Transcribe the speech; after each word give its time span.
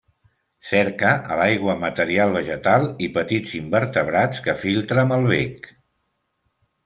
Cerca 0.67 1.09
a 1.33 1.35
l'aigua 1.41 1.73
material 1.81 2.31
vegetal 2.37 2.87
i 3.07 3.11
petits 3.17 3.53
invertebrats 3.59 4.41
que 4.47 4.55
filtra 4.65 5.03
amb 5.03 5.17
el 5.19 5.27
bec. 5.35 5.69